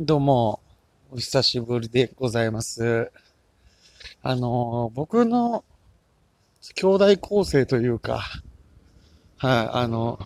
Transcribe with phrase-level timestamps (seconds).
[0.00, 0.60] どうも、
[1.10, 3.10] お久しぶりでございます。
[4.22, 5.64] あの、僕の
[6.76, 8.22] 兄弟構成というか、
[9.38, 10.20] はい、あの、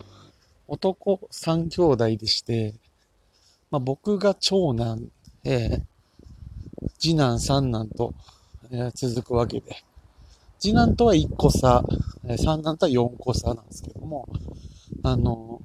[0.67, 2.75] 男三兄弟でして、
[3.71, 5.09] まあ、僕が長男、
[5.43, 5.81] えー
[6.99, 8.13] 次男三男と、
[8.69, 9.83] えー続くわけで、
[10.59, 11.83] 次男とは1個差、
[12.25, 14.29] えー三男とは4個差なんですけども、
[15.01, 15.63] あの、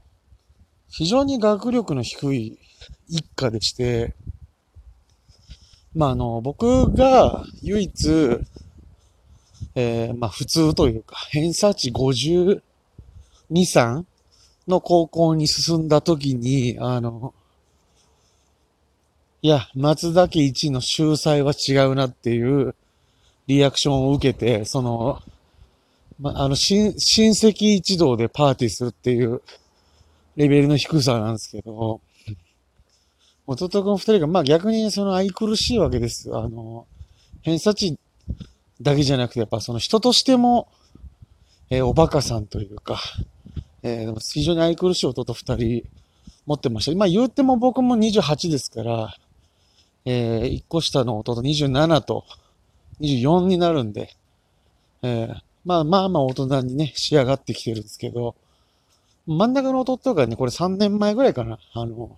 [0.91, 2.59] 非常に学力の低い
[3.09, 4.15] 一家でして、
[5.95, 8.11] まあ、あの、僕が唯一、
[9.75, 12.61] えーまあ、普通というか、偏差値52、
[13.51, 14.05] 3
[14.67, 17.35] の高校に進んだ時に、あの、
[19.41, 22.75] いや、松田家一の秀才は違うなっていう
[23.47, 25.23] リアクションを受けて、その、
[26.21, 29.43] まあ、の、親戚一同でパーティーするっていう
[30.39, 32.01] レベルの低さなんですけど、
[33.49, 36.31] 弟くん二人が、まあ逆にその愛くるしいわけです。
[36.33, 36.87] あの、
[37.43, 37.99] 偏差値
[38.81, 40.69] だけじゃなくて、やっぱその人としても、
[41.71, 43.01] えーおバカさんというか、
[43.83, 45.83] えーでも非常に愛くるしい弟二人
[46.47, 46.97] 持ってました。
[46.97, 49.17] まあ言うても僕も28ですから、
[50.05, 52.25] えー、一個下の弟27と
[53.01, 54.15] 24になるんで、
[55.03, 55.35] えー
[55.65, 58.37] まあまあまあ大人にね、仕上がってきてるんですけど、
[59.29, 62.17] 真ん中の弟がね、これ3年前ぐらいかな、あの、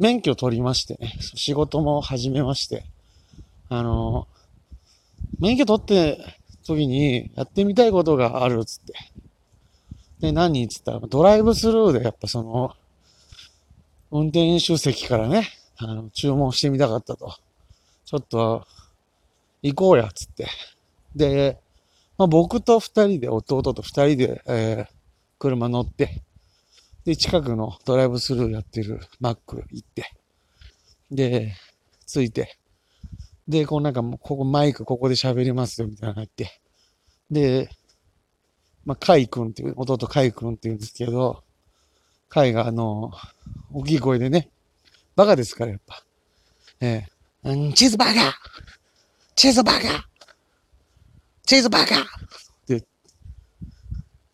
[0.00, 2.84] 免許取りましてね、仕事も始めまして、
[3.68, 4.26] あの、
[5.38, 6.18] 免許取って
[6.64, 8.94] 時にやってみたいことがあるっつって。
[10.18, 12.74] で、何っつったら、ドライブスルーでやっぱその、
[14.10, 17.36] 運転手席からね、あの、注文してみたかったと。
[18.04, 18.66] ちょっと、
[19.62, 20.48] 行こうや、つって。
[21.14, 21.60] で、
[22.18, 24.99] まあ、僕と二人で、弟と二人で、えー
[25.40, 26.22] 車乗って、
[27.04, 30.12] で、近くのドライブスルーやってるマック行って、
[31.10, 31.54] で、
[32.06, 32.58] 着いて、
[33.48, 36.60] で、こうなんかもう、ここマイクここで喋りますよ、みたいなのが言って、
[37.30, 37.70] で、
[38.84, 41.42] まあ、カイ君っていう、弟カイ君って言うんですけど、
[42.28, 43.10] カイがあの、
[43.72, 44.50] 大きい声でね、
[45.16, 46.04] バカですから、やっぱ。
[46.80, 47.08] え
[47.44, 47.48] え。
[47.50, 48.32] うん、チーズバーガー!
[49.34, 50.02] チーズバーガー!
[51.46, 52.19] チーズバーガー!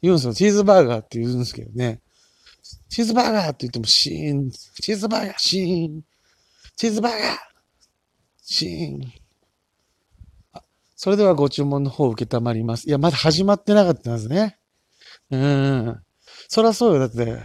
[0.07, 0.35] 言うんですよ。
[0.35, 2.01] チーズバーガーって言うんですけどね。
[2.89, 4.51] チーズバーガーって言ってもシーン。
[4.51, 6.03] チーズバーガー、シーン。
[6.77, 7.23] チーズバーガー、
[8.43, 9.13] シーン。
[10.97, 12.89] それではご注文の方を受けたまります。
[12.89, 14.59] いや、まだ始まってなかったんですね。
[15.31, 16.03] うん。
[16.49, 17.01] そりゃそうよ。
[17.01, 17.43] だって、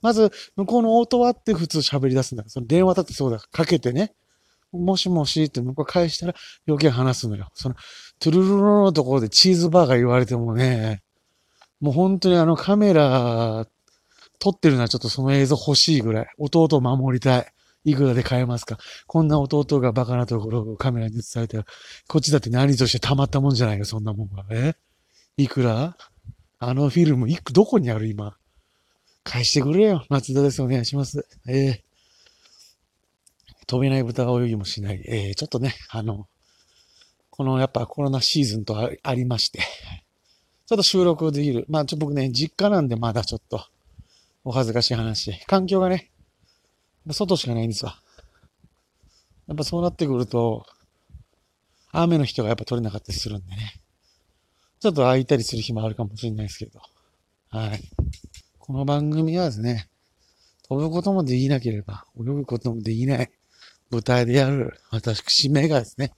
[0.00, 2.44] まず、向こうのオートワって普通喋り出すんだ。
[2.46, 3.38] その電話だってそうだ。
[3.38, 4.14] かけてね。
[4.72, 6.34] もしもしって向こう返したら
[6.66, 7.48] 余計話すのよ。
[7.54, 7.74] その、
[8.18, 11.02] トゥルルルのところでチーズバーガー言われてもね、
[11.84, 13.66] もう本当にあのカメラ
[14.38, 16.26] 撮ってるのはちょっとその映像欲しいぐらい。
[16.38, 17.46] 弟を守りたい。
[17.84, 21.66] いくらで買えますかこんな弟がバカなところをカメラに映されたら、
[22.08, 24.46] こっちだって何としてたまったもんじゃないよ、そんなもんは。
[24.50, 24.76] え？
[25.36, 25.94] いくら？
[26.58, 28.38] あのフィルム、いく、どこにある今？
[29.22, 30.06] 返してくれよ。
[30.08, 30.62] 松田です。
[30.62, 31.26] お願いします。
[31.46, 31.84] ええ
[33.66, 35.02] 飛べない豚は泳ぎもしない。
[35.06, 36.28] ええちょっとね、あの、
[37.28, 39.60] このやっぱコロナシーズンとありまして、
[40.66, 41.66] ちょっと収録できる。
[41.68, 43.66] まあ、ちょ、僕ね、実家なんでまだちょっと、
[44.44, 45.38] お恥ずかしい話。
[45.46, 46.10] 環境がね、
[47.10, 47.98] 外しかないんですわ。
[49.46, 50.64] やっぱそうなってくると、
[51.92, 53.74] 雨の日とかやっぱ取れなかったりするんでね。
[54.80, 56.80] ちょっと空いたりする日もあるかもしれないですけど。
[57.50, 57.80] はい。
[58.58, 59.88] この番組はですね、
[60.66, 63.30] 飛ぶこともできなければ、泳ぐこともできない
[63.90, 66.12] 舞台である私めがですね、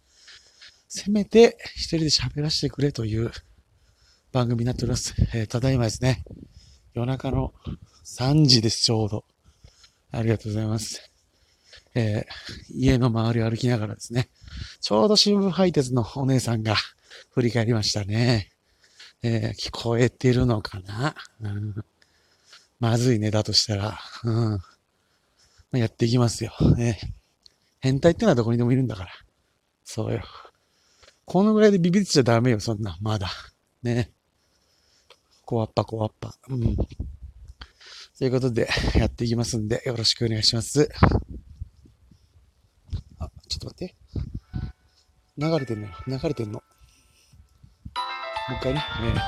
[0.89, 3.33] せめて一人で喋らせてくれという
[4.32, 5.14] 番組になっております。
[5.34, 6.25] えーただいまですね、
[6.94, 7.54] 夜中の
[8.04, 9.25] 3時です、ちょうど。
[10.10, 11.10] ありがとうございます。
[11.94, 14.28] えー家の周りを歩きながらですね、
[14.81, 16.76] ちょうど新聞配達のお姉さんが
[17.32, 18.50] 振り返りましたね。
[19.22, 21.84] えー聞こえてるのかな、うん、
[22.81, 23.98] まずいね、だとしたら。
[24.25, 24.60] うんま
[25.75, 26.53] あやっていきますよ。
[26.77, 26.98] ね、
[27.80, 29.10] 変態ってのはどこにでもいるんだから。
[29.84, 30.22] そうよ。
[31.24, 33.28] このぐらいでビビっちゃダメよ、そんな、まだ。
[33.83, 34.10] ね。
[35.47, 36.34] こわっぱこわっぱ。
[36.48, 36.77] うん。
[36.77, 40.91] ということで、やっていきますんで、よろしくお願いします。
[43.21, 43.95] あ、ちょっと待って。
[45.39, 45.95] 流れてんのよ。
[46.09, 46.54] 流れてんの。
[46.54, 46.63] も
[48.51, 48.84] う一回ね。
[49.03, 49.21] ええ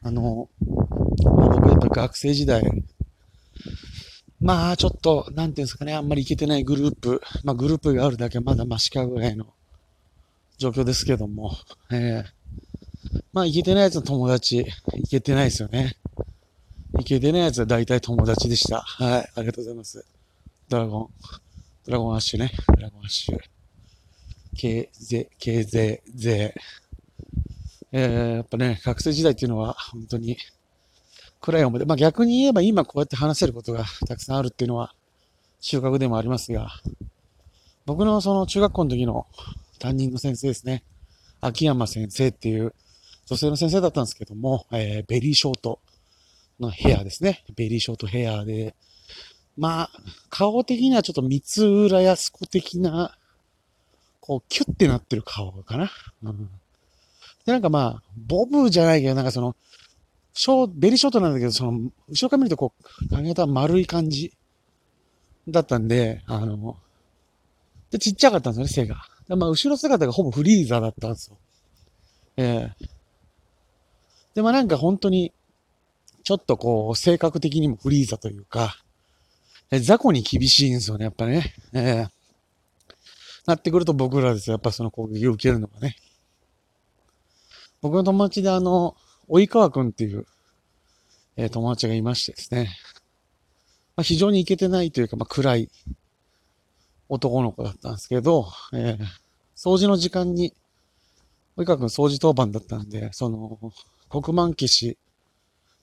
[0.00, 2.62] あの、僕やっぱ学生時代、
[4.40, 9.52] まあちょっと、なんていうんですかね、あんまりいけてないグループ、まあグループがあるだけまだマシかぐらいの
[10.58, 11.52] 状況ですけども、
[11.90, 12.38] ええ
[13.32, 14.66] まあいけてないやつの友達、
[14.96, 15.96] いけてないですよね。
[16.98, 18.80] いけてないやつは大体友達でした。
[18.80, 19.30] はい。
[19.36, 20.04] ありがとうございます。
[20.68, 21.08] ドラゴン。
[21.86, 22.50] ドラゴンアッシュね。
[22.66, 23.38] ドラゴンアッシュ。
[24.56, 26.54] K、ゼ、K、ゼ、ゼ。
[27.92, 30.36] えー、やっぱね、学生時代っていうのは本当に
[31.40, 31.86] 暗い思い出。
[31.86, 34.92] まあ逆に言えば今こうやって話せることがたくさんあるっていうのは
[35.60, 36.68] 収穫でもありますが、
[37.86, 39.26] 僕のその中学校の時の
[39.78, 40.84] 担任の先生ですね。
[41.40, 42.74] 秋山先生っていう
[43.26, 45.80] 女性の先生だったんですけども、えー、ベリーショート
[46.60, 47.44] のヘアですね。
[47.56, 48.74] ベリーショートヘアで、
[49.56, 49.90] まあ、
[50.30, 53.16] 顔的にはちょっと三浦康子的な、
[54.20, 55.90] こう、キュッてなってる顔かな。
[56.22, 56.48] うん。
[57.44, 59.56] で、なんかまあ、ボブじゃないけど、なんかその、
[60.32, 64.32] ショー、ベリーショートなんだけど、その、後ろから見るとこう、髪型は丸い感じ
[65.48, 66.76] だったんで、あの、
[67.90, 69.02] で、ちっちゃかったんですよね、背が。
[69.36, 71.38] まあ、後ろ姿がほぼフリーザだったんですよ。
[72.36, 72.88] ええ
[74.34, 75.32] で、まあなんか本当に、
[76.22, 78.76] ちょっとこう、性格的にもフリーザというか、
[79.70, 81.54] え雑魚に厳しいんですよね、やっぱね。
[81.74, 82.08] ええ
[83.46, 85.96] なってくると僕らですよ、やっぱその攻撃を受けるのがね。
[87.80, 88.96] 僕の友達であの、
[89.28, 90.26] 及川くんっていう、
[91.36, 92.76] えー友達がいましてですね。
[93.96, 95.70] まあ、非常にイケてないというか、まあ、暗い
[97.08, 98.98] 男の子だったんですけど、えー
[99.58, 100.54] 掃除の時間に、
[101.56, 103.58] 及川くん掃除当番だったんで、その、
[104.08, 104.96] 黒板消し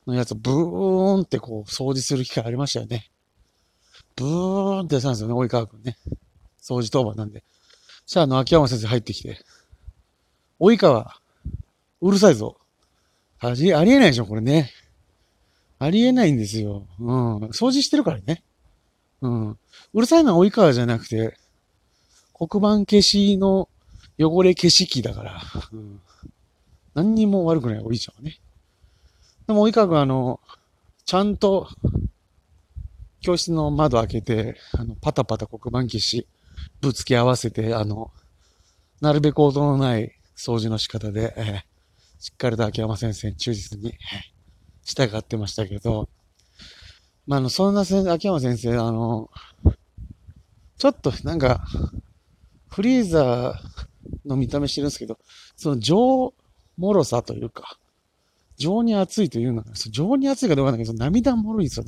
[0.08, 3.12] のやつをブーンってこう掃除する機会ありましたよね。
[4.16, 5.98] ブーンってやったんですよね、及川くんね。
[6.62, 7.44] 掃除当番なんで。
[8.06, 9.40] そしたらあの、秋山先生入ってきて、
[10.62, 11.14] 及川、
[12.00, 12.58] うるさいぞ。
[13.40, 14.72] あり、ありえないでしょ、これね。
[15.80, 16.88] ありえないんですよ。
[16.98, 17.38] うん。
[17.48, 18.42] 掃除してるからね。
[19.22, 19.50] うん。
[19.52, 19.58] う
[20.02, 21.38] るさいのは及川じゃなくて、
[22.34, 23.70] 黒板消しの
[24.20, 25.42] 汚れ消し器だから。
[25.72, 26.02] うん。
[26.94, 28.40] 何にも悪くない、おいちゃんはね。
[29.48, 30.40] でも、及川君あの、
[31.06, 31.68] ちゃんと、
[33.22, 36.28] 教室の窓開けて、あの、パタパタ黒板消し、
[36.82, 38.12] ぶつけ合わせて、あの、
[39.02, 41.62] なるべく音のない掃除の仕方で、えー
[42.18, 43.98] しっかりと秋山先生に忠実に、えー
[44.88, 46.10] 従ってましたけど、
[47.28, 49.30] まあ、あの、そんな先生、秋山先生、あの、
[50.78, 51.66] ちょっとなんか、
[52.70, 55.18] フリーザーの見た目してるんですけど、
[55.56, 56.34] その情
[56.78, 57.78] もろさというか、
[58.58, 61.86] 情に熱いというのは、そう情に熱いかどうかだけど、涙もろいんですよ。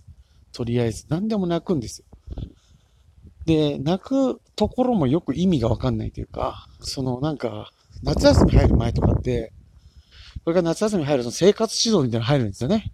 [0.53, 1.05] とりあえず。
[1.09, 2.05] 何でも泣くんですよ。
[3.45, 7.71] で、泣くところもよく意味がわかんないというか、そのなんか、
[8.03, 9.53] 夏休み入る前とかって、
[10.43, 12.91] これから夏休み入ると生活指導みたいなの入るんですよね。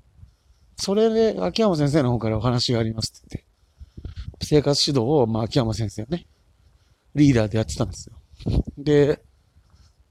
[0.84, 6.26] それで、秋山先生の方からお話がありますって言って、生活指導を、まあ、秋山先生ね、
[7.16, 8.16] リーダーでやってたんですよ。
[8.78, 9.22] で、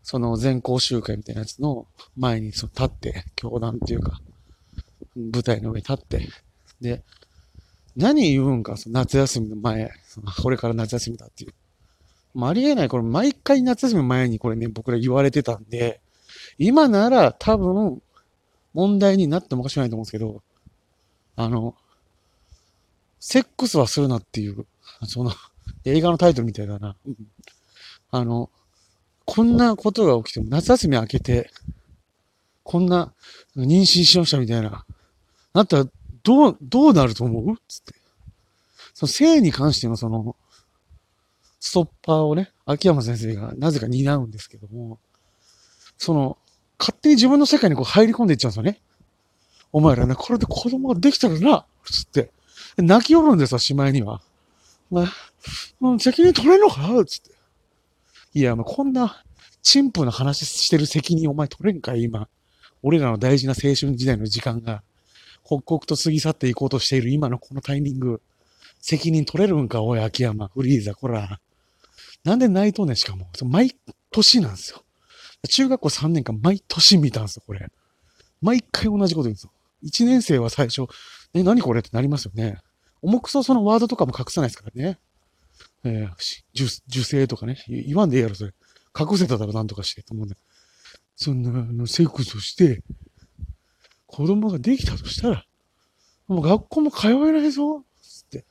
[0.03, 1.87] その全校集会みたいなやつの
[2.17, 4.19] 前にその立って、教団っていうか、
[5.15, 6.27] 舞台の上に立って、
[6.81, 7.03] で、
[7.95, 11.55] 何言うんか、その夏休みの前、そのこれから夏休みだっていう。
[12.33, 16.01] まあ、ありえない、これ毎回夏休み前にこれね、僕ら言われてたんで、
[16.57, 18.01] 今なら多分
[18.73, 20.43] 問題になってもおかしくないと思うんですけど、
[21.37, 21.75] あの、
[23.21, 24.67] セックスはするなっていう、
[25.07, 25.33] その
[25.85, 26.97] 映画のタイトルみたいだな。
[28.11, 28.51] あの、
[29.25, 31.51] こんなことが起きても夏休み明けて、
[32.65, 33.13] こんな
[33.57, 34.85] 妊娠しましたみたいな、
[35.55, 35.87] なったら
[36.23, 37.57] どう、どうなると思う？
[37.69, 37.95] つって。
[38.95, 40.37] その性に関してのその、
[41.61, 44.99] ストッパーをね、秋山先生がなぜか担うんですけども、
[45.97, 46.37] その、
[46.79, 48.81] 勝手に自分の世界にこう入り込んでいっちゃうんですよね。
[49.73, 52.31] お前らね、これで子供ができたらな、つって。
[52.77, 54.21] 泣き寄るんですよ、しまいには。
[54.91, 57.05] まあ、責任取れんのか？
[57.07, 57.31] つって。
[58.35, 59.25] いや、もうこんな、
[59.63, 62.03] 陳腐な話してる責任お前取れんかい？
[62.03, 62.29] 今。
[62.83, 64.83] 俺らの大事な青春時代の時間が、
[65.43, 68.21] 刻々と過ぎ去っていこうとしている今のこのタイミング、
[68.81, 69.83] 責任取れるんか？
[69.83, 71.41] おい、秋山、フリーザ、こら。
[72.25, 73.29] なんで泣いとんねん、しかも。
[73.45, 73.75] 毎
[74.11, 74.83] 年なんですよ。
[75.49, 77.69] 中学校3年間毎年見たんですよ、これ。
[78.41, 79.51] 毎回同じこと言うんですよ。
[79.83, 80.87] 1年生は最初、
[81.35, 82.59] え、何これってなりますよね。
[83.03, 84.99] 重くそそのワードとかも隠さないですからね。
[85.85, 86.11] えー
[86.55, 87.57] 受、受精とかね。
[87.69, 88.55] 言わんでええやろ、それ。
[88.99, 90.03] 隠せただろ、なんとかして。
[90.03, 90.37] と思うんで。
[91.17, 92.83] そんな、あの、セックスをして、
[94.07, 95.47] 子供ができたとしたら、
[96.29, 98.45] もう学校も通えないぞ、つって。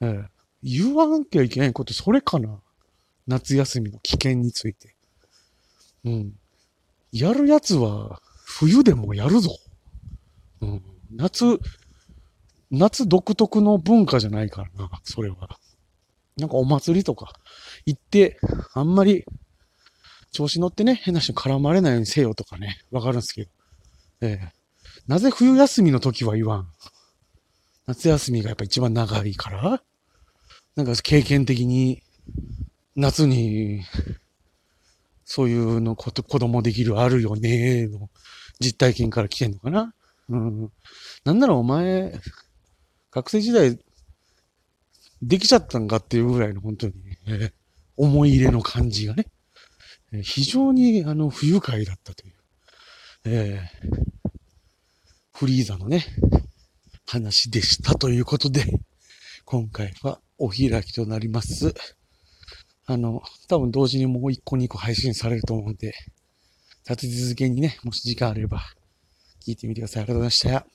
[0.00, 0.24] えー
[0.66, 2.58] 言わなきゃいけないこと、それかな。
[3.26, 4.96] 夏休みの危険について。
[6.04, 6.32] うん。
[7.12, 9.50] やるやつは、冬でもやるぞ。
[11.10, 11.60] 夏、
[12.70, 15.36] 夏独特の文化じゃないからな、それは。
[16.36, 17.32] なんかお祭りとか
[17.86, 18.38] 行って、
[18.72, 19.24] あんまり
[20.32, 23.50] 調子乗ってね、変な人に絡まれないようにせよとかね、わかるんですけど。
[24.22, 24.52] ええ。
[25.06, 26.66] なぜ冬休みの時は言わん？
[27.86, 29.82] 夏休みがやっぱ一番長いから？
[30.76, 32.02] なんか経験的に
[32.96, 33.82] 夏に
[35.24, 38.08] そういうのこと子供できるあるよねの
[38.60, 39.94] 実体験から来てんのかな？
[40.28, 40.72] うん。
[41.24, 42.18] なんならお前、
[43.10, 43.78] 学生時代
[45.22, 46.94] できちゃったんかっていうぐらいの本当に、
[47.26, 47.52] えー、
[47.96, 49.26] 思い入れの感じがね、
[50.12, 52.34] えー、非常にあの不愉快だったという、
[53.24, 54.28] えー、
[55.32, 56.04] フリーザのね、
[57.06, 58.64] 話でしたということで、
[59.44, 61.74] 今回はお開きとなります。
[62.86, 65.94] あの、多分同時にもう1個2個配信されると思うんで、
[66.88, 68.62] 立て続けにね、もし時間あれば
[69.44, 70.02] 聞いてみてください。
[70.02, 70.73] ありがとうございました。